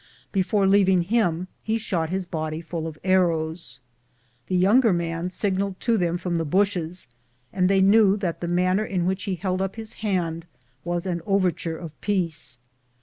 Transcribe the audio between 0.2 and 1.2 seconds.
Before leaving